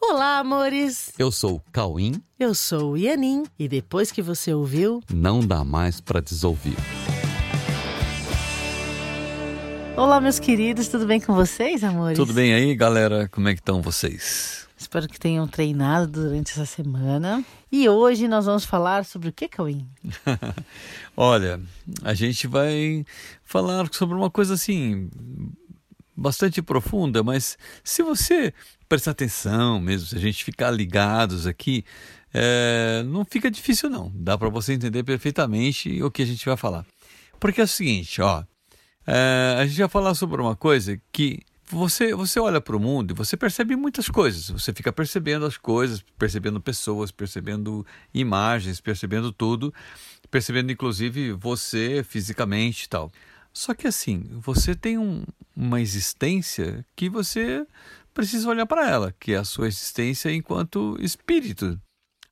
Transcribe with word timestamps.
Olá, 0.00 0.38
amores! 0.38 1.12
Eu 1.18 1.30
sou 1.32 1.56
o 1.56 1.62
Cauim. 1.72 2.22
Eu 2.38 2.54
sou 2.54 2.92
o 2.92 2.96
Ianin. 2.96 3.44
E 3.58 3.68
depois 3.68 4.12
que 4.12 4.22
você 4.22 4.52
ouviu, 4.54 5.02
Não 5.12 5.40
dá 5.40 5.64
mais 5.64 6.00
pra 6.00 6.20
desouvir. 6.20 6.76
Olá, 9.96 10.20
meus 10.20 10.38
queridos, 10.38 10.86
tudo 10.88 11.04
bem 11.06 11.20
com 11.20 11.34
vocês, 11.34 11.82
amores? 11.82 12.16
Tudo 12.16 12.32
bem 12.32 12.54
aí, 12.54 12.74
galera? 12.76 13.28
Como 13.28 13.48
é 13.48 13.54
que 13.54 13.60
estão 13.60 13.82
vocês? 13.82 14.68
Espero 14.76 15.08
que 15.08 15.18
tenham 15.18 15.48
treinado 15.48 16.22
durante 16.22 16.52
essa 16.52 16.64
semana. 16.64 17.44
E 17.70 17.88
hoje 17.88 18.28
nós 18.28 18.46
vamos 18.46 18.64
falar 18.64 19.04
sobre 19.04 19.28
o 19.28 19.32
que, 19.32 19.48
Cauim? 19.48 19.84
Olha, 21.16 21.60
a 22.04 22.14
gente 22.14 22.46
vai 22.46 23.04
falar 23.42 23.92
sobre 23.92 24.14
uma 24.16 24.30
coisa 24.30 24.54
assim 24.54 25.10
bastante 26.18 26.60
profunda, 26.60 27.22
mas 27.22 27.56
se 27.84 28.02
você 28.02 28.52
prestar 28.88 29.12
atenção 29.12 29.80
mesmo, 29.80 30.08
se 30.08 30.16
a 30.16 30.18
gente 30.18 30.44
ficar 30.44 30.70
ligados 30.70 31.46
aqui, 31.46 31.84
é, 32.34 33.02
não 33.06 33.24
fica 33.24 33.50
difícil 33.50 33.88
não. 33.88 34.10
Dá 34.14 34.36
para 34.36 34.48
você 34.48 34.72
entender 34.72 35.04
perfeitamente 35.04 36.02
o 36.02 36.10
que 36.10 36.22
a 36.22 36.26
gente 36.26 36.44
vai 36.44 36.56
falar. 36.56 36.84
Porque 37.38 37.60
é 37.60 37.64
o 37.64 37.68
seguinte, 37.68 38.20
ó, 38.20 38.42
é, 39.06 39.56
a 39.58 39.66
gente 39.66 39.78
vai 39.78 39.88
falar 39.88 40.14
sobre 40.14 40.42
uma 40.42 40.56
coisa 40.56 41.00
que 41.12 41.40
você, 41.70 42.14
você 42.14 42.40
olha 42.40 42.60
para 42.60 42.76
o 42.76 42.80
mundo 42.80 43.12
e 43.12 43.14
você 43.14 43.36
percebe 43.36 43.76
muitas 43.76 44.08
coisas. 44.08 44.50
Você 44.50 44.72
fica 44.72 44.92
percebendo 44.92 45.46
as 45.46 45.56
coisas, 45.56 46.04
percebendo 46.18 46.60
pessoas, 46.60 47.12
percebendo 47.12 47.86
imagens, 48.12 48.80
percebendo 48.80 49.30
tudo, 49.30 49.72
percebendo 50.30 50.72
inclusive 50.72 51.32
você 51.32 52.02
fisicamente 52.02 52.84
e 52.84 52.88
tal. 52.88 53.12
Só 53.58 53.74
que 53.74 53.88
assim, 53.88 54.22
você 54.34 54.72
tem 54.72 54.98
um, 54.98 55.24
uma 55.56 55.80
existência 55.80 56.86
que 56.94 57.10
você 57.10 57.66
precisa 58.14 58.48
olhar 58.48 58.66
para 58.66 58.88
ela, 58.88 59.12
que 59.18 59.32
é 59.32 59.36
a 59.36 59.42
sua 59.42 59.66
existência 59.66 60.32
enquanto 60.32 60.96
espírito. 61.00 61.76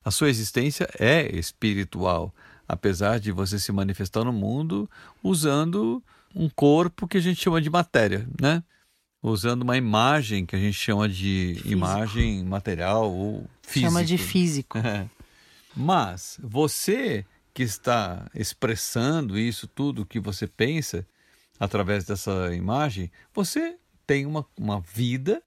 A 0.05 0.09
sua 0.09 0.29
existência 0.29 0.89
é 0.97 1.35
espiritual, 1.35 2.33
apesar 2.65 3.19
de 3.19 3.33
você 3.33 3.59
se 3.59 3.73
manifestar 3.73 4.23
no 4.23 4.31
mundo 4.31 4.89
usando 5.21 6.01
um 6.33 6.47
corpo 6.47 7.05
que 7.05 7.17
a 7.17 7.21
gente 7.21 7.41
chama 7.41 7.59
de 7.59 7.69
matéria, 7.69 8.25
né? 8.39 8.63
Usando 9.21 9.63
uma 9.63 9.75
imagem 9.75 10.45
que 10.45 10.55
a 10.55 10.59
gente 10.59 10.77
chama 10.77 11.09
de 11.09 11.55
Físico. 11.55 11.67
imagem 11.67 12.45
material 12.45 13.11
ou 13.11 13.45
física. 13.63 13.89
Chama 13.89 14.05
de 14.05 14.17
físico. 14.17 14.77
Mas 15.75 16.39
você 16.41 17.25
que 17.53 17.63
está 17.63 18.31
expressando 18.33 19.37
isso 19.37 19.67
tudo 19.67 20.05
que 20.05 20.21
você 20.21 20.47
pensa 20.47 21.05
através 21.59 22.05
dessa 22.05 22.53
imagem, 22.53 23.11
você 23.33 23.77
tem 24.05 24.25
uma, 24.25 24.45
uma 24.57 24.79
vida 24.79 25.41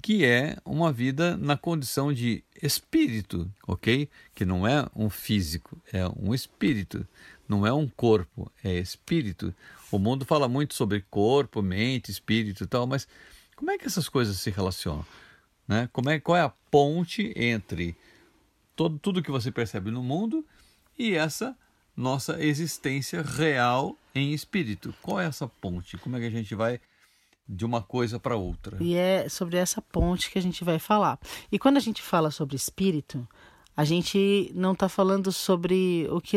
que 0.00 0.24
é 0.24 0.56
uma 0.64 0.92
vida 0.92 1.36
na 1.36 1.56
condição 1.56 2.12
de 2.12 2.42
espírito, 2.60 3.48
ok? 3.66 4.08
Que 4.34 4.44
não 4.44 4.66
é 4.66 4.86
um 4.96 5.08
físico, 5.08 5.80
é 5.92 6.06
um 6.08 6.34
espírito, 6.34 7.06
não 7.48 7.64
é 7.66 7.72
um 7.72 7.88
corpo, 7.88 8.50
é 8.64 8.78
espírito. 8.78 9.54
O 9.92 9.98
mundo 9.98 10.24
fala 10.24 10.48
muito 10.48 10.74
sobre 10.74 11.04
corpo, 11.08 11.62
mente, 11.62 12.10
espírito 12.10 12.64
e 12.64 12.66
tal, 12.66 12.86
mas 12.86 13.06
como 13.54 13.70
é 13.70 13.78
que 13.78 13.86
essas 13.86 14.08
coisas 14.08 14.40
se 14.40 14.50
relacionam? 14.50 15.06
Né? 15.68 15.88
Como 15.92 16.10
é, 16.10 16.18
qual 16.18 16.36
é 16.36 16.42
a 16.42 16.52
ponte 16.70 17.32
entre 17.36 17.96
todo, 18.74 18.98
tudo 18.98 19.22
que 19.22 19.30
você 19.30 19.52
percebe 19.52 19.90
no 19.90 20.02
mundo 20.02 20.44
e 20.98 21.14
essa 21.14 21.56
nossa 21.96 22.42
existência 22.42 23.22
real 23.22 23.96
em 24.14 24.32
espírito? 24.32 24.94
Qual 25.02 25.20
é 25.20 25.26
essa 25.26 25.46
ponte? 25.46 25.96
Como 25.98 26.16
é 26.16 26.20
que 26.20 26.26
a 26.26 26.30
gente 26.30 26.54
vai 26.54 26.80
de 27.48 27.64
uma 27.64 27.82
coisa 27.82 28.18
para 28.18 28.36
outra? 28.36 28.78
E 28.80 28.94
é 28.94 29.28
sobre 29.28 29.56
essa 29.56 29.80
ponte 29.82 30.30
que 30.30 30.38
a 30.38 30.42
gente 30.42 30.64
vai 30.64 30.78
falar. 30.78 31.18
E 31.50 31.58
quando 31.58 31.76
a 31.76 31.80
gente 31.80 32.02
fala 32.02 32.30
sobre 32.30 32.56
espírito, 32.56 33.26
a 33.76 33.84
gente 33.84 34.52
não 34.54 34.72
está 34.72 34.88
falando 34.88 35.32
sobre 35.32 36.06
o 36.10 36.20
que, 36.20 36.36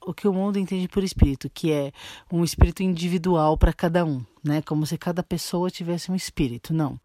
o 0.00 0.14
que 0.14 0.28
o 0.28 0.32
mundo 0.32 0.58
entende 0.58 0.88
por 0.88 1.02
espírito, 1.02 1.50
que 1.50 1.72
é 1.72 1.92
um 2.30 2.44
espírito 2.44 2.82
individual 2.82 3.56
para 3.58 3.72
cada 3.72 4.04
um, 4.04 4.24
né? 4.42 4.62
Como 4.62 4.86
se 4.86 4.96
cada 4.96 5.22
pessoa 5.22 5.70
tivesse 5.70 6.12
um 6.12 6.14
espírito. 6.14 6.72
Não. 6.72 6.98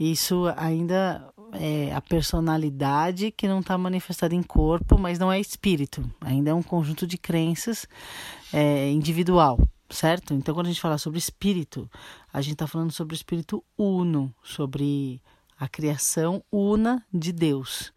Isso 0.00 0.46
ainda 0.56 1.30
é 1.52 1.94
a 1.94 2.00
personalidade 2.00 3.30
que 3.30 3.46
não 3.46 3.60
está 3.60 3.76
manifestada 3.76 4.34
em 4.34 4.42
corpo, 4.42 4.98
mas 4.98 5.18
não 5.18 5.30
é 5.30 5.38
espírito. 5.38 6.02
Ainda 6.22 6.52
é 6.52 6.54
um 6.54 6.62
conjunto 6.62 7.06
de 7.06 7.18
crenças 7.18 7.86
é, 8.50 8.90
individual, 8.90 9.58
certo? 9.90 10.32
Então, 10.32 10.54
quando 10.54 10.68
a 10.68 10.70
gente 10.70 10.80
fala 10.80 10.96
sobre 10.96 11.18
espírito, 11.18 11.86
a 12.32 12.40
gente 12.40 12.54
está 12.54 12.66
falando 12.66 12.92
sobre 12.92 13.14
o 13.14 13.16
espírito 13.16 13.62
uno, 13.76 14.34
sobre 14.42 15.20
a 15.58 15.68
criação 15.68 16.42
una 16.50 17.04
de 17.12 17.30
Deus, 17.30 17.92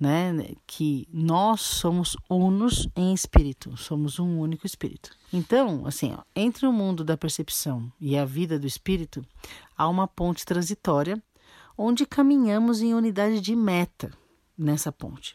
né? 0.00 0.54
Que 0.66 1.06
nós 1.12 1.60
somos 1.60 2.16
unos 2.30 2.88
em 2.96 3.12
espírito, 3.12 3.76
somos 3.76 4.18
um 4.18 4.38
único 4.38 4.66
espírito. 4.66 5.10
Então, 5.30 5.86
assim, 5.86 6.14
ó, 6.14 6.22
entre 6.34 6.66
o 6.66 6.72
mundo 6.72 7.04
da 7.04 7.14
percepção 7.14 7.92
e 8.00 8.16
a 8.16 8.24
vida 8.24 8.58
do 8.58 8.66
espírito, 8.66 9.22
há 9.76 9.86
uma 9.86 10.08
ponte 10.08 10.46
transitória 10.46 11.22
onde 11.82 12.06
caminhamos 12.06 12.80
em 12.80 12.94
unidade 12.94 13.40
de 13.40 13.56
meta 13.56 14.12
nessa 14.56 14.92
ponte, 14.92 15.34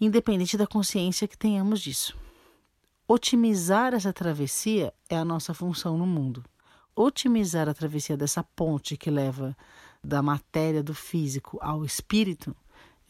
independente 0.00 0.56
da 0.56 0.68
consciência 0.68 1.26
que 1.26 1.36
tenhamos 1.36 1.80
disso. 1.80 2.16
Otimizar 3.08 3.92
essa 3.92 4.12
travessia 4.12 4.94
é 5.08 5.16
a 5.16 5.24
nossa 5.24 5.52
função 5.52 5.98
no 5.98 6.06
mundo. 6.06 6.44
Otimizar 6.94 7.68
a 7.68 7.74
travessia 7.74 8.16
dessa 8.16 8.44
ponte 8.44 8.96
que 8.96 9.10
leva 9.10 9.56
da 10.04 10.22
matéria, 10.22 10.80
do 10.80 10.94
físico 10.94 11.58
ao 11.60 11.84
espírito, 11.84 12.54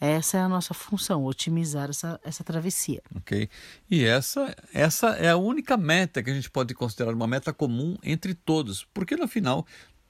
essa 0.01 0.39
é 0.39 0.41
a 0.41 0.49
nossa 0.49 0.73
função, 0.73 1.25
otimizar 1.25 1.91
essa, 1.91 2.19
essa 2.25 2.45
travessia. 2.45 3.03
Ok? 3.15 3.51
E 3.91 4.05
essa, 4.05 4.57
essa 4.73 5.09
é 5.17 5.29
a 5.29 5.37
única 5.37 5.77
meta 5.77 6.23
que 6.23 6.31
a 6.31 6.35
gente 6.35 6.49
pode 6.49 6.73
considerar 6.73 7.13
uma 7.13 7.27
meta 7.27 7.53
comum 7.53 7.99
entre 8.03 8.33
todos, 8.33 8.87
porque 8.95 9.17
no 9.17 9.29
final 9.29 9.67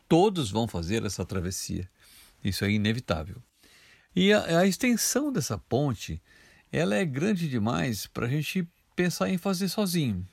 todos 0.07 0.51
vão 0.51 0.69
fazer 0.69 1.05
essa 1.05 1.25
travessia. 1.25 1.89
Isso 2.43 2.65
é 2.65 2.71
inevitável. 2.71 3.43
E 4.15 4.33
a, 4.33 4.61
a 4.61 4.67
extensão 4.67 5.33
dessa 5.33 5.59
ponte, 5.59 6.21
ela 6.73 6.95
é 6.95 7.05
grande 7.05 7.49
demais 7.49 8.07
para 8.07 8.27
a 8.27 8.29
gente 8.29 8.67
pensar 8.95 9.29
em 9.29 9.39
fazer 9.39 9.69
sozinho. 9.69 10.27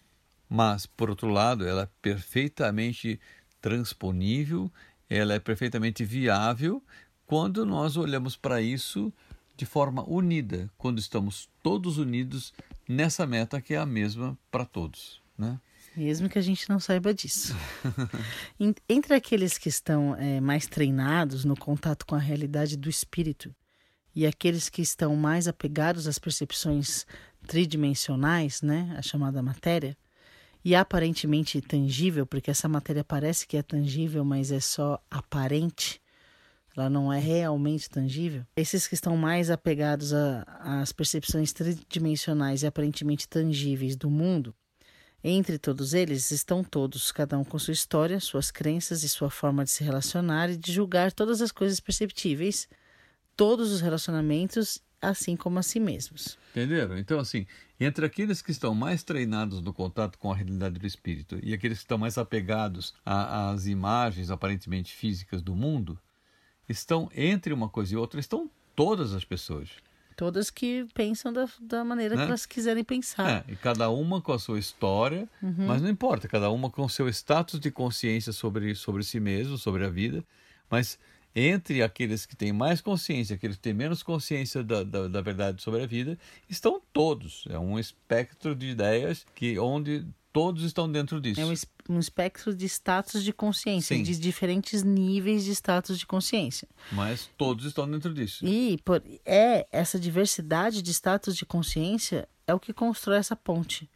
Mas, 0.50 0.86
por 0.86 1.10
outro 1.10 1.30
lado, 1.30 1.68
ela 1.68 1.84
é 1.84 1.90
perfeitamente 2.02 3.20
transponível, 3.62 4.72
ela 5.10 5.34
é 5.34 5.40
perfeitamente 5.40 6.04
viável 6.04 6.84
quando 7.26 7.66
nós 7.66 7.98
olhamos 7.98 8.36
para 8.36 8.62
isso 8.62 9.12
de 9.58 9.66
forma 9.66 10.08
unida, 10.08 10.70
quando 10.78 11.00
estamos 11.00 11.50
todos 11.64 11.98
unidos 11.98 12.54
nessa 12.88 13.26
meta 13.26 13.62
que 13.62 13.74
é 13.74 13.78
a 13.78 13.86
mesma 13.86 14.38
para 14.52 14.66
todos, 14.66 15.22
né? 15.38 15.60
Mesmo 15.96 16.28
que 16.30 16.38
a 16.38 16.42
gente 16.42 16.68
não 16.70 16.80
saiba 16.80 17.14
disso. 17.14 17.56
En- 18.60 18.76
Entre 18.90 19.14
aqueles 19.14 19.58
que 19.58 19.70
estão 19.70 20.16
eh, 20.18 20.42
mais 20.42 20.68
treinados 20.68 21.46
no 21.46 21.56
contato 21.56 22.06
com 22.06 22.16
a 22.16 22.20
realidade 22.20 22.76
do 22.76 22.90
espírito 22.90 23.54
e 24.16 24.26
aqueles 24.26 24.70
que 24.70 24.82
estão 24.82 25.16
mais 25.16 25.48
apegados 25.48 26.08
às 26.08 26.18
percepções 26.20 27.06
tridimensionais, 27.48 28.62
né, 28.62 28.94
a 28.98 29.02
chamada 29.02 29.42
matéria, 29.42 29.98
e 30.64 30.74
aparentemente 30.76 31.62
tangível, 31.62 32.26
porque 32.26 32.50
essa 32.50 32.68
matéria 32.68 33.04
parece 33.04 33.46
que 33.48 33.56
é 33.58 33.62
tangível, 33.62 34.26
mas 34.26 34.52
é 34.52 34.60
só 34.60 35.00
aparente, 35.12 36.02
ela 36.76 36.90
não 36.90 37.12
é 37.14 37.20
realmente 37.20 37.90
tangível. 37.90 38.44
Esses 38.56 38.88
que 38.88 38.96
estão 38.96 39.16
mais 39.16 39.50
apegados 39.52 40.12
às 40.14 40.92
percepções 40.92 41.54
tridimensionais 41.54 42.64
e 42.64 42.68
aparentemente 42.68 43.28
tangíveis 43.28 43.96
do 43.96 44.10
mundo, 44.10 44.56
entre 45.28 45.58
todos 45.58 45.96
eles 45.96 46.30
estão 46.30 46.64
todos, 46.64 47.12
cada 47.12 47.36
um 47.36 47.44
com 47.44 47.58
sua 47.58 47.74
história, 47.74 48.20
suas 48.20 48.52
crenças 48.52 49.02
e 49.02 49.10
sua 49.10 49.32
forma 49.32 49.64
de 49.64 49.72
se 49.72 49.84
relacionar 49.84 50.52
e 50.52 50.56
de 50.56 50.72
julgar 50.72 51.12
todas 51.12 51.42
as 51.42 51.52
coisas 51.52 51.80
perceptíveis, 51.80 52.70
todos 53.36 53.72
os 53.72 53.82
relacionamentos, 53.82 54.80
assim 55.02 55.36
como 55.36 55.58
a 55.58 55.64
si 55.64 55.80
mesmos. 55.80 56.38
Entenderam? 56.52 56.96
Então, 56.96 57.18
assim, 57.18 57.48
entre 57.80 58.06
aqueles 58.06 58.40
que 58.40 58.52
estão 58.52 58.76
mais 58.76 59.02
treinados 59.02 59.62
no 59.62 59.74
contato 59.74 60.20
com 60.20 60.32
a 60.32 60.36
realidade 60.36 60.78
do 60.78 60.86
espírito 60.86 61.40
e 61.42 61.56
aqueles 61.56 61.80
que 61.80 61.86
estão 61.86 61.98
mais 61.98 62.20
apegados 62.20 62.94
às 63.04 63.66
imagens 63.66 64.30
aparentemente 64.30 64.94
físicas 64.94 65.42
do 65.42 65.56
mundo, 65.56 66.00
estão 66.70 67.10
entre 67.16 67.52
uma 67.52 67.68
coisa 67.68 67.96
e 67.96 67.98
outra, 67.98 68.20
estão 68.20 68.48
todas 68.76 69.12
as 69.12 69.26
pessoas. 69.26 69.70
Todas 70.16 70.50
que 70.50 70.86
pensam 70.94 71.34
da, 71.34 71.48
da 71.60 71.84
maneira 71.84 72.16
Né? 72.16 72.24
que 72.24 72.28
elas 72.30 72.46
quiserem 72.46 72.84
pensar. 72.84 73.44
É, 73.48 73.52
e 73.52 73.56
cada 73.56 73.90
uma 73.90 74.22
com 74.22 74.32
a 74.32 74.40
sua 74.40 74.58
história, 74.58 75.28
mas 75.42 75.82
não 75.82 75.90
importa, 75.90 76.28
cada 76.28 76.50
uma 76.50 76.70
com 76.70 76.84
o 76.84 76.90
seu 76.90 77.08
status 77.10 77.60
de 77.60 77.70
consciência 77.70 78.32
sobre, 78.32 78.74
sobre 78.76 79.04
si 79.04 79.20
mesmo, 79.20 79.58
sobre 79.58 79.86
a 79.86 79.90
vida, 79.90 80.24
mas 80.70 80.98
entre 81.36 81.84
aqueles 81.84 82.26
que 82.26 82.36
têm 82.36 82.54
mais 82.54 82.80
consciência, 82.80 83.36
aqueles 83.36 83.58
que 83.58 83.62
têm 83.62 83.74
menos 83.74 84.02
consciência 84.02 84.64
da, 84.64 84.84
da, 84.84 85.08
da 85.10 85.22
verdade 85.22 85.62
sobre 85.62 85.84
a 85.84 85.86
vida, 85.86 86.18
estão 86.50 86.82
todos. 86.94 87.44
É 87.50 87.60
um 87.60 87.78
espectro 87.78 88.56
de 88.56 88.68
ideias 88.68 89.26
que 89.36 89.60
onde 89.60 90.06
todos 90.36 90.64
estão 90.64 90.92
dentro 90.92 91.22
disso. 91.22 91.40
É 91.40 91.46
um, 91.46 91.54
um 91.96 91.98
espectro 91.98 92.54
de 92.54 92.66
status 92.66 93.24
de 93.24 93.32
consciência, 93.32 93.96
Sim. 93.96 94.04
de 94.04 94.20
diferentes 94.20 94.84
níveis 94.84 95.46
de 95.46 95.52
status 95.52 95.98
de 95.98 96.06
consciência. 96.06 96.68
Mas 96.92 97.30
todos 97.38 97.64
estão 97.64 97.90
dentro 97.90 98.14
disso. 98.14 98.46
E 98.46 98.78
por, 98.84 99.02
é 99.26 99.66
essa 99.72 99.98
diversidade 99.98 100.82
de 100.82 100.92
status 100.92 101.38
de 101.38 101.46
consciência 101.46 102.28
é 102.46 102.54
o 102.54 102.60
que 102.60 102.74
constrói 102.74 103.16
essa 103.16 103.34
ponte, 103.34 103.90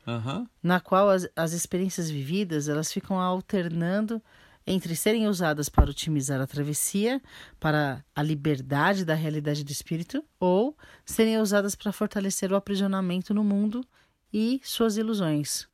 na 0.64 0.80
qual 0.80 1.10
as, 1.10 1.28
as 1.36 1.52
experiências 1.52 2.10
vividas 2.10 2.70
elas 2.70 2.90
ficam 2.90 3.20
alternando 3.20 4.24
entre 4.66 4.96
serem 4.96 5.28
usadas 5.28 5.68
para 5.68 5.90
otimizar 5.90 6.40
a 6.40 6.48
travessia, 6.48 7.22
para 7.60 8.02
a 8.16 8.24
liberdade 8.24 9.04
da 9.04 9.14
realidade 9.14 9.62
do 9.62 9.72
espírito, 9.74 10.24
ou 10.40 10.74
serem 11.04 11.38
usadas 11.38 11.76
para 11.76 11.92
fortalecer 11.92 12.50
o 12.54 12.56
aprisionamento 12.56 13.34
no 13.34 13.44
mundo 13.44 13.84
e 14.32 14.62
suas 14.64 14.96
ilusões, 14.96 15.68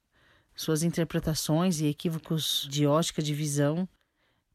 suas 0.56 0.84
interpretações 0.84 1.80
e 1.82 1.88
equívocos 1.88 2.68
de 2.70 2.86
ótica 2.86 3.22
de 3.22 3.34
visão 3.34 3.88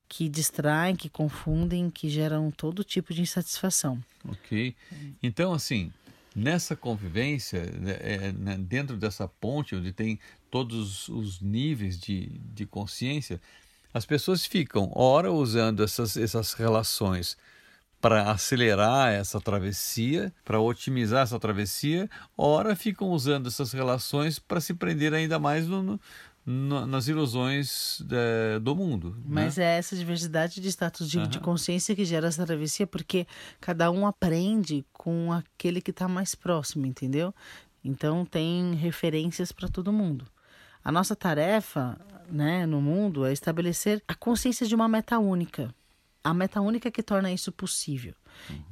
que 0.09 0.29
distraem, 0.29 0.97
que 0.97 1.09
confundem, 1.09 1.89
que 1.89 2.09
geram 2.09 2.51
todo 2.51 2.83
tipo 2.83 3.15
de 3.15 3.23
insatisfação. 3.23 4.03
Ok. 4.29 4.75
Então, 5.23 5.53
assim, 5.53 5.93
nessa 6.35 6.75
convivência, 6.75 7.65
né, 7.67 7.97
é, 8.01 8.33
né, 8.33 8.57
dentro 8.59 8.97
dessa 8.97 9.29
ponte 9.29 9.77
onde 9.77 9.93
tem 9.93 10.19
todos 10.51 11.09
os 11.09 11.41
níveis 11.41 11.99
de, 11.99 12.27
de 12.53 12.67
consciência, 12.67 13.41
as 13.95 14.05
pessoas 14.05 14.45
ficam, 14.45 14.91
ora, 14.95 15.33
usando 15.33 15.83
essas, 15.83 16.17
essas 16.17 16.55
relações 16.55 17.37
para 18.01 18.31
acelerar 18.31 19.13
essa 19.13 19.41
travessia, 19.41 20.33
para 20.45 20.59
otimizar 20.61 21.23
essa 21.23 21.39
travessia, 21.39 22.09
ora 22.37 22.75
ficam 22.75 23.09
usando 23.11 23.47
essas 23.49 23.73
relações 23.73 24.39
para 24.39 24.61
se 24.61 24.73
prender 24.75 25.13
ainda 25.13 25.39
mais 25.39 25.67
no, 25.67 26.01
no- 26.47 26.87
nas 26.87 27.09
ilusões 27.09 28.03
eh, 28.11 28.59
do 28.59 28.75
mundo. 28.75 29.11
né? 29.19 29.23
Mas 29.27 29.59
é 29.59 29.77
essa 29.77 29.95
diversidade 29.95 30.61
de 30.61 30.69
status 30.69 31.09
de, 31.11 31.27
de 31.29 31.37
Aham. 31.39 31.45
consciência 31.45 31.95
que 31.95 32.05
gera 32.05 32.29
essa 32.29 32.47
travessia, 32.47 32.87
porque 32.87 33.27
cada 33.61 33.91
um 33.91 34.07
aprende 34.07 34.85
com 34.93 35.31
aquele 35.33 35.81
que 35.83 35.91
está 35.91 36.09
mais 36.09 36.35
próximo, 36.35 36.87
entendeu? 36.87 37.35
Então 37.85 38.25
tem 38.25 38.75
referências 38.75 39.53
para 39.53 39.69
todo 39.69 39.93
mundo. 39.93 40.27
A 40.83 40.91
nossa 40.91 41.15
tarefa, 41.15 41.99
né, 42.31 42.65
no 42.65 42.81
mundo 42.81 43.27
é 43.27 43.33
estabelecer 43.33 44.03
a 44.09 44.15
consciência 44.15 44.67
de 44.67 44.75
uma 44.75 44.89
meta 44.89 45.19
única. 45.19 45.75
A 46.23 46.35
meta 46.35 46.61
única 46.61 46.91
que 46.91 47.03
torna 47.03 47.33
isso 47.33 47.51
possível. 47.51 48.15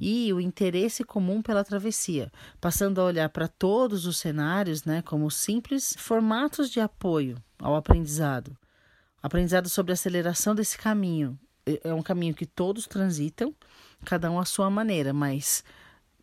E 0.00 0.33
o 0.33 0.41
interesse 0.41 1.03
comum 1.03 1.41
pela 1.41 1.65
travessia, 1.65 2.31
passando 2.61 3.00
a 3.00 3.05
olhar 3.05 3.29
para 3.31 3.49
todos 3.49 4.06
os 4.06 4.19
cenários, 4.19 4.85
né, 4.85 5.03
como 5.03 5.31
simples 5.31 5.95
formatos 5.99 6.71
de 6.71 6.81
apoio 6.81 7.43
ao 7.59 7.75
aprendizado 7.75 8.56
aprendizado 9.23 9.69
sobre 9.69 9.93
a 9.93 9.95
aceleração 9.95 10.55
desse 10.55 10.79
caminho. 10.79 11.39
É 11.67 11.89
é 11.89 11.95
um 11.95 12.03
caminho 12.03 12.35
que 12.35 12.47
todos 12.47 12.87
transitam, 12.87 13.55
cada 14.05 14.31
um 14.31 14.39
à 14.39 14.45
sua 14.45 14.71
maneira, 14.71 15.12
mas 15.12 15.62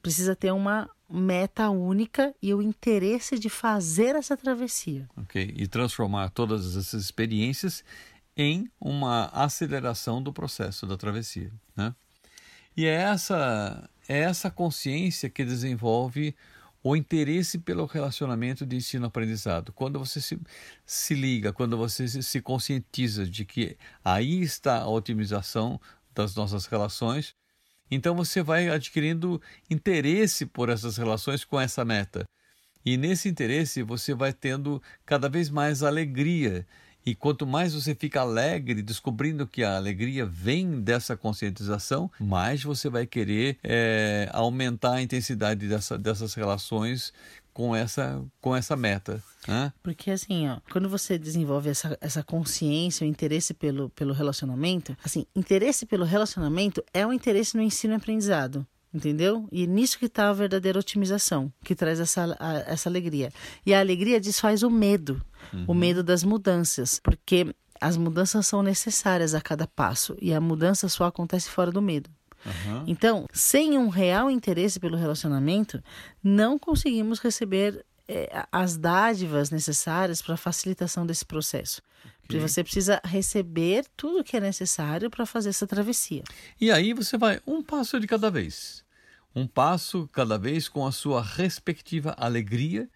precisa 0.01 0.35
ter 0.35 0.51
uma 0.51 0.89
meta 1.07 1.69
única 1.69 2.33
e 2.41 2.51
o 2.53 2.61
interesse 2.61 3.37
de 3.37 3.47
fazer 3.49 4.15
essa 4.15 4.35
travessia. 4.35 5.07
ok? 5.15 5.53
E 5.55 5.67
transformar 5.67 6.29
todas 6.29 6.75
essas 6.75 7.03
experiências 7.03 7.83
em 8.37 8.69
uma 8.79 9.25
aceleração 9.27 10.21
do 10.21 10.33
processo 10.33 10.85
da 10.85 10.97
travessia, 10.97 11.51
né? 11.75 11.95
E 12.75 12.85
é 12.85 12.93
essa 12.93 13.89
é 14.07 14.19
essa 14.19 14.51
consciência 14.51 15.29
que 15.29 15.43
desenvolve 15.43 16.35
o 16.83 16.95
interesse 16.95 17.57
pelo 17.57 17.85
relacionamento 17.85 18.63
de 18.63 18.75
ensino-aprendizado. 18.75 19.73
Quando 19.73 19.97
você 19.97 20.21
se, 20.21 20.39
se 20.85 21.15
liga, 21.15 21.51
quando 21.51 21.75
você 21.75 22.07
se, 22.07 22.21
se 22.21 22.39
conscientiza 22.41 23.25
de 23.25 23.43
que 23.43 23.75
aí 24.03 24.41
está 24.41 24.81
a 24.81 24.87
otimização 24.87 25.81
das 26.13 26.35
nossas 26.35 26.67
relações, 26.67 27.33
então 27.89 28.15
você 28.15 28.43
vai 28.43 28.69
adquirindo 28.69 29.41
interesse 29.67 30.45
por 30.45 30.69
essas 30.69 30.97
relações 30.97 31.43
com 31.43 31.59
essa 31.59 31.83
meta. 31.83 32.23
E 32.85 32.97
nesse 32.97 33.29
interesse 33.29 33.81
você 33.81 34.13
vai 34.13 34.31
tendo 34.31 34.81
cada 35.05 35.27
vez 35.27 35.49
mais 35.49 35.81
alegria. 35.81 36.67
E 37.05 37.13
quanto 37.13 37.45
mais 37.45 37.73
você 37.73 37.93
fica 37.93 38.21
alegre, 38.21 38.81
descobrindo 38.81 39.45
que 39.45 39.63
a 39.63 39.75
alegria 39.75 40.25
vem 40.25 40.81
dessa 40.81 41.15
conscientização, 41.15 42.09
mais 42.19 42.63
você 42.63 42.89
vai 42.89 43.05
querer 43.05 43.59
eh, 43.63 44.27
aumentar 44.33 44.93
a 44.93 45.01
intensidade 45.01 45.67
dessa, 45.67 45.97
dessas 45.97 46.33
relações 46.33 47.13
com 47.55 47.73
essa, 47.73 48.21
com 48.41 48.53
essa 48.53 48.75
meta. 48.75 49.23
Né? 49.47 49.71
Porque 49.81 50.11
assim, 50.11 50.49
ó, 50.49 50.59
quando 50.69 50.89
você 50.89 51.17
desenvolve 51.17 51.69
essa, 51.69 51.97
essa 52.01 52.21
consciência, 52.21 53.05
o 53.05 53.07
interesse 53.07 53.53
pelo, 53.53 53.89
pelo 53.91 54.13
relacionamento, 54.13 54.97
assim, 55.03 55.25
interesse 55.33 55.85
pelo 55.85 56.03
relacionamento 56.03 56.83
é 56.93 57.07
um 57.07 57.13
interesse 57.13 57.55
no 57.55 57.63
ensino 57.63 57.93
e 57.93 57.97
aprendizado. 57.97 58.67
Entendeu? 58.95 59.45
E 59.51 59.67
nisso 59.67 59.99
que 59.99 60.05
está 60.05 60.29
a 60.29 60.33
verdadeira 60.33 60.79
otimização, 60.79 61.51
que 61.65 61.75
traz 61.75 61.99
essa, 61.99 62.33
a- 62.39 62.59
essa 62.65 62.87
alegria. 62.87 63.29
E 63.65 63.73
a 63.73 63.79
alegria 63.81 64.21
desfaz 64.21 64.63
o 64.63 64.69
medo, 64.69 65.21
o 65.67 65.73
medo 65.73 66.01
das 66.01 66.23
mudanças, 66.23 66.97
porque 67.03 67.53
as 67.81 67.97
mudanças 67.97 68.47
são 68.47 68.63
necessárias 68.63 69.33
a 69.35 69.41
cada 69.41 69.67
passo 69.67 70.15
e 70.21 70.33
a 70.33 70.39
mudança 70.39 70.87
só 70.87 71.03
acontece 71.05 71.49
fora 71.49 71.71
do 71.71 71.81
medo. 71.81 72.09
Aham. 72.45 72.85
Então, 72.87 73.25
sem 73.33 73.77
um 73.77 73.89
real 73.89 74.31
interesse 74.31 74.79
pelo 74.79 74.95
relacionamento, 74.95 75.83
não 76.23 76.57
conseguimos 76.57 77.19
receber 77.19 77.85
eh, 78.07 78.29
as 78.49 78.77
dádivas 78.77 79.49
necessárias 79.49 80.21
para 80.21 80.35
a 80.35 80.37
facilitação 80.37 81.05
desse 81.05 81.25
processo. 81.25 81.81
Porque 82.21 82.37
você 82.39 82.63
precisa 82.63 82.99
receber 83.03 83.85
tudo 83.97 84.19
o 84.19 84.23
que 84.23 84.37
é 84.37 84.39
necessário 84.39 85.09
para 85.11 85.25
fazer 85.27 85.49
essa 85.49 85.67
travessia. 85.67 86.23
E 86.61 86.71
aí 86.71 86.93
você 86.93 87.17
vai 87.17 87.39
um 87.45 87.61
passo 87.63 87.99
de 87.99 88.07
cada 88.07 88.31
vez. 88.31 88.83
Um 89.35 89.45
passo 89.45 90.07
cada 90.13 90.37
vez 90.37 90.69
com 90.69 90.85
a 90.85 90.91
sua 90.91 91.21
respectiva 91.21 92.15
alegria, 92.17 92.89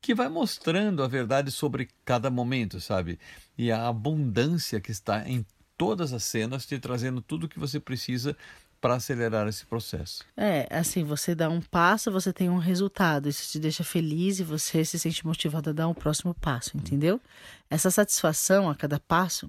que 0.00 0.14
vai 0.14 0.28
mostrando 0.28 1.02
a 1.02 1.08
verdade 1.08 1.50
sobre 1.50 1.88
cada 2.04 2.30
momento, 2.30 2.80
sabe? 2.80 3.18
E 3.58 3.70
a 3.70 3.88
abundância 3.88 4.80
que 4.80 4.90
está 4.90 5.28
em 5.28 5.44
todas 5.76 6.12
as 6.12 6.22
cenas, 6.22 6.66
te 6.66 6.78
trazendo 6.78 7.20
tudo 7.20 7.44
o 7.44 7.48
que 7.48 7.58
você 7.58 7.80
precisa 7.80 8.36
para 8.80 8.94
acelerar 8.94 9.46
esse 9.46 9.64
processo. 9.64 10.24
É, 10.36 10.66
assim, 10.68 11.04
você 11.04 11.36
dá 11.36 11.48
um 11.48 11.60
passo, 11.60 12.10
você 12.10 12.32
tem 12.32 12.50
um 12.50 12.58
resultado. 12.58 13.28
Isso 13.28 13.50
te 13.50 13.60
deixa 13.60 13.84
feliz 13.84 14.40
e 14.40 14.44
você 14.44 14.84
se 14.84 14.98
sente 14.98 15.24
motivado 15.24 15.70
a 15.70 15.72
dar 15.72 15.88
um 15.88 15.94
próximo 15.94 16.34
passo, 16.34 16.76
entendeu? 16.76 17.20
Essa 17.70 17.92
satisfação 17.92 18.68
a 18.68 18.74
cada 18.74 18.98
passo 18.98 19.48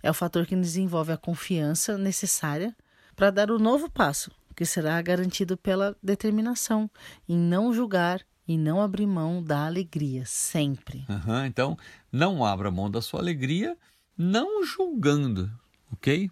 é 0.00 0.08
o 0.08 0.14
fator 0.14 0.46
que 0.46 0.54
desenvolve 0.54 1.12
a 1.12 1.16
confiança 1.16 1.98
necessária 1.98 2.74
para 3.16 3.30
dar 3.30 3.50
o 3.50 3.58
novo 3.58 3.90
passo, 3.90 4.30
que 4.58 4.66
será 4.66 5.00
garantido 5.00 5.56
pela 5.56 5.96
determinação 6.02 6.90
em 7.28 7.38
não 7.38 7.72
julgar 7.72 8.26
e 8.44 8.58
não 8.58 8.82
abrir 8.82 9.06
mão 9.06 9.40
da 9.40 9.64
alegria, 9.64 10.24
sempre. 10.26 11.06
Aham, 11.08 11.46
então, 11.46 11.78
não 12.10 12.44
abra 12.44 12.68
mão 12.68 12.90
da 12.90 13.00
sua 13.00 13.20
alegria, 13.20 13.78
não 14.16 14.64
julgando, 14.64 15.48
ok? 15.92 16.28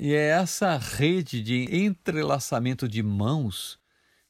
E 0.00 0.12
é 0.12 0.30
essa 0.30 0.76
rede 0.76 1.40
de 1.40 1.68
entrelaçamento 1.70 2.88
de 2.88 3.00
mãos 3.00 3.78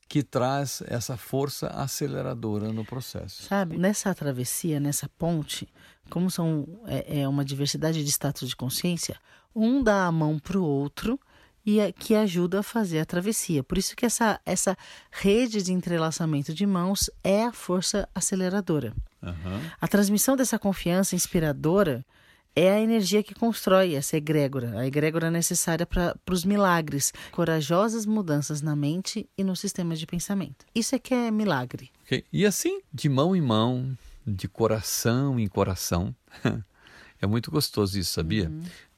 que 0.06 0.22
traz 0.22 0.82
essa 0.86 1.16
força 1.16 1.68
aceleradora 1.68 2.70
no 2.70 2.84
processo. 2.84 3.44
Sabe, 3.44 3.78
nessa 3.78 4.14
travessia, 4.14 4.78
nessa 4.78 5.08
ponte, 5.08 5.66
como 6.10 6.30
são 6.30 6.82
é, 6.86 7.22
é 7.22 7.28
uma 7.28 7.46
diversidade 7.46 8.04
de 8.04 8.10
status 8.10 8.50
de 8.50 8.54
consciência, 8.54 9.18
um 9.54 9.82
dá 9.82 10.04
a 10.04 10.12
mão 10.12 10.38
para 10.38 10.58
o 10.58 10.62
outro 10.62 11.18
e 11.66 11.80
é, 11.80 11.90
que 11.90 12.14
ajuda 12.14 12.60
a 12.60 12.62
fazer 12.62 13.00
a 13.00 13.04
travessia. 13.04 13.64
Por 13.64 13.76
isso 13.76 13.96
que 13.96 14.06
essa, 14.06 14.40
essa 14.46 14.78
rede 15.10 15.60
de 15.60 15.72
entrelaçamento 15.72 16.54
de 16.54 16.64
mãos 16.64 17.10
é 17.24 17.44
a 17.44 17.52
força 17.52 18.08
aceleradora. 18.14 18.94
Aham. 19.20 19.60
A 19.80 19.88
transmissão 19.88 20.36
dessa 20.36 20.60
confiança 20.60 21.16
inspiradora 21.16 22.06
é 22.54 22.70
a 22.70 22.80
energia 22.80 23.22
que 23.22 23.34
constrói 23.34 23.94
essa 23.94 24.16
egrégora, 24.16 24.78
a 24.78 24.86
egrégora 24.86 25.30
necessária 25.30 25.84
para 25.84 26.16
os 26.30 26.44
milagres, 26.44 27.12
corajosas 27.30 28.06
mudanças 28.06 28.62
na 28.62 28.74
mente 28.74 29.28
e 29.36 29.44
no 29.44 29.54
sistema 29.54 29.94
de 29.94 30.06
pensamento. 30.06 30.64
Isso 30.74 30.94
é 30.94 30.98
que 30.98 31.12
é 31.12 31.30
milagre. 31.30 31.90
Ok? 32.04 32.24
E 32.32 32.46
assim, 32.46 32.80
de 32.90 33.10
mão 33.10 33.36
em 33.36 33.42
mão, 33.42 33.98
de 34.26 34.48
coração 34.48 35.38
em 35.38 35.46
coração. 35.48 36.14
é 37.20 37.26
muito 37.26 37.50
gostoso 37.50 37.98
isso, 37.98 38.12
sabia? 38.12 38.50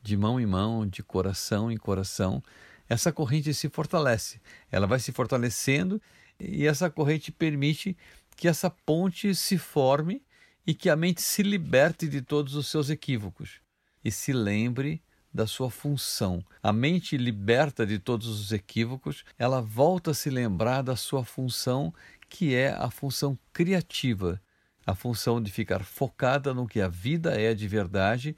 De 0.02 0.16
mão 0.16 0.40
em 0.40 0.46
mão, 0.46 0.86
de 0.86 1.02
coração 1.02 1.70
em 1.70 1.76
coração, 1.76 2.42
essa 2.88 3.12
corrente 3.12 3.52
se 3.52 3.68
fortalece. 3.68 4.40
Ela 4.70 4.86
vai 4.86 4.98
se 4.98 5.12
fortalecendo 5.12 6.00
e 6.40 6.66
essa 6.66 6.88
corrente 6.88 7.30
permite 7.30 7.96
que 8.36 8.48
essa 8.48 8.70
ponte 8.70 9.34
se 9.34 9.58
forme 9.58 10.22
e 10.66 10.72
que 10.72 10.88
a 10.88 10.96
mente 10.96 11.20
se 11.20 11.42
liberte 11.42 12.08
de 12.08 12.22
todos 12.22 12.54
os 12.54 12.68
seus 12.68 12.88
equívocos 12.88 13.60
e 14.04 14.10
se 14.10 14.32
lembre 14.32 15.02
da 15.32 15.46
sua 15.46 15.70
função. 15.70 16.44
A 16.62 16.72
mente 16.72 17.16
liberta 17.16 17.86
de 17.86 17.98
todos 17.98 18.28
os 18.28 18.52
equívocos, 18.52 19.24
ela 19.38 19.60
volta 19.60 20.12
a 20.12 20.14
se 20.14 20.30
lembrar 20.30 20.82
da 20.82 20.96
sua 20.96 21.24
função, 21.24 21.92
que 22.28 22.54
é 22.54 22.72
a 22.72 22.90
função 22.90 23.38
criativa, 23.52 24.40
a 24.86 24.94
função 24.94 25.42
de 25.42 25.52
ficar 25.52 25.84
focada 25.84 26.54
no 26.54 26.66
que 26.66 26.80
a 26.80 26.88
vida 26.88 27.38
é 27.38 27.54
de 27.54 27.68
verdade 27.68 28.36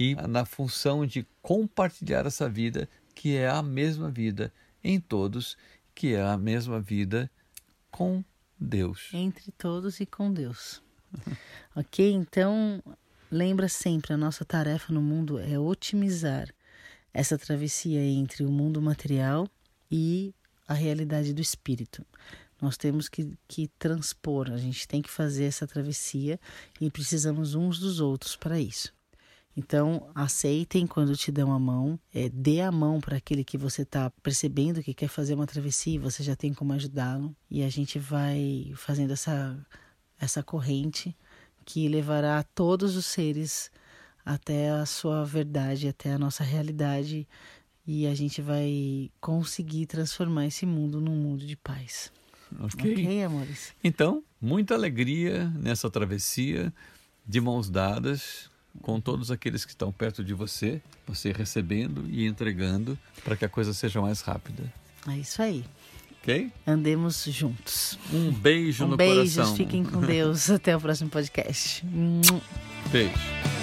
e 0.00 0.14
na 0.14 0.46
função 0.46 1.04
de 1.04 1.26
compartilhar 1.42 2.24
essa 2.24 2.48
vida, 2.48 2.88
que 3.14 3.36
é 3.36 3.46
a 3.46 3.62
mesma 3.62 4.10
vida 4.10 4.50
em 4.82 4.98
todos, 4.98 5.58
que 5.94 6.14
é 6.14 6.22
a 6.22 6.38
mesma 6.38 6.80
vida 6.80 7.30
com 7.90 8.24
Deus. 8.58 9.10
Entre 9.12 9.52
todos 9.52 10.00
e 10.00 10.06
com 10.06 10.32
Deus. 10.32 10.82
ok? 11.76 12.10
Então, 12.12 12.82
lembra 13.30 13.68
sempre: 13.68 14.14
a 14.14 14.16
nossa 14.16 14.42
tarefa 14.42 14.90
no 14.90 15.02
mundo 15.02 15.38
é 15.38 15.58
otimizar 15.58 16.48
essa 17.12 17.36
travessia 17.36 18.02
entre 18.02 18.42
o 18.42 18.50
mundo 18.50 18.80
material 18.80 19.46
e 19.90 20.32
a 20.66 20.72
realidade 20.72 21.34
do 21.34 21.42
espírito. 21.42 22.06
Nós 22.58 22.78
temos 22.78 23.06
que, 23.06 23.36
que 23.46 23.68
transpor, 23.78 24.50
a 24.50 24.56
gente 24.56 24.88
tem 24.88 25.02
que 25.02 25.10
fazer 25.10 25.44
essa 25.44 25.66
travessia 25.66 26.40
e 26.80 26.90
precisamos 26.90 27.54
uns 27.54 27.78
dos 27.78 28.00
outros 28.00 28.34
para 28.34 28.58
isso. 28.58 28.98
Então, 29.56 30.10
aceitem 30.14 30.86
quando 30.86 31.16
te 31.16 31.32
dão 31.32 31.52
a 31.52 31.58
mão, 31.58 31.98
é, 32.14 32.28
dê 32.28 32.60
a 32.60 32.70
mão 32.70 33.00
para 33.00 33.16
aquele 33.16 33.44
que 33.44 33.58
você 33.58 33.82
está 33.82 34.10
percebendo 34.22 34.82
que 34.82 34.94
quer 34.94 35.08
fazer 35.08 35.34
uma 35.34 35.46
travessia 35.46 35.94
e 35.94 35.98
você 35.98 36.22
já 36.22 36.36
tem 36.36 36.54
como 36.54 36.72
ajudá-lo. 36.72 37.34
E 37.50 37.62
a 37.62 37.68
gente 37.68 37.98
vai 37.98 38.72
fazendo 38.76 39.12
essa, 39.12 39.58
essa 40.18 40.42
corrente 40.42 41.16
que 41.64 41.88
levará 41.88 42.42
todos 42.42 42.96
os 42.96 43.06
seres 43.06 43.70
até 44.24 44.70
a 44.70 44.86
sua 44.86 45.24
verdade, 45.24 45.88
até 45.88 46.12
a 46.12 46.18
nossa 46.18 46.44
realidade. 46.44 47.26
E 47.86 48.06
a 48.06 48.14
gente 48.14 48.40
vai 48.40 49.10
conseguir 49.20 49.86
transformar 49.86 50.46
esse 50.46 50.64
mundo 50.64 51.00
num 51.00 51.16
mundo 51.16 51.44
de 51.44 51.56
paz. 51.56 52.12
Ok, 52.60 52.92
ok 52.92 53.24
amores? 53.24 53.74
Então, 53.82 54.22
muita 54.40 54.74
alegria 54.74 55.48
nessa 55.50 55.90
travessia, 55.90 56.72
de 57.26 57.40
mãos 57.40 57.68
dadas, 57.68 58.50
com 58.82 59.00
todos 59.00 59.30
aqueles 59.30 59.64
que 59.64 59.72
estão 59.72 59.92
perto 59.92 60.22
de 60.24 60.34
você, 60.34 60.80
você 61.06 61.32
recebendo 61.32 62.04
e 62.08 62.26
entregando 62.26 62.98
para 63.24 63.36
que 63.36 63.44
a 63.44 63.48
coisa 63.48 63.72
seja 63.72 64.00
mais 64.00 64.20
rápida. 64.20 64.72
É 65.08 65.16
isso 65.16 65.42
aí. 65.42 65.64
Ok? 66.22 66.52
Andemos 66.66 67.24
juntos. 67.24 67.98
Um 68.12 68.30
beijo 68.30 68.84
um 68.84 68.88
no 68.88 68.96
beijos, 68.96 69.34
coração. 69.34 69.56
Fiquem 69.56 69.84
com 69.84 70.00
Deus. 70.00 70.48
Até 70.50 70.76
o 70.76 70.80
próximo 70.80 71.08
podcast. 71.08 71.84
Beijo. 72.90 73.59